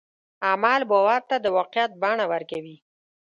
[0.49, 2.77] عمل باور ته د واقعیت بڼه ورکوي.